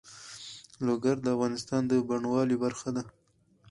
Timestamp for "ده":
2.95-3.03